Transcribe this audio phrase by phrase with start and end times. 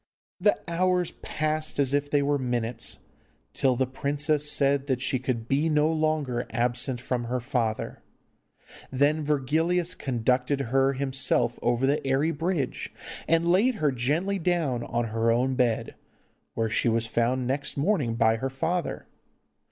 [0.39, 3.01] The hours passed as if they were minutes,
[3.53, 8.01] till the princess said that she could be no longer absent from her father.
[8.89, 12.91] Then Virgilius conducted her himself over the airy bridge,
[13.27, 15.93] and laid her gently down on her own bed,
[16.55, 19.05] where she was found next morning by her father.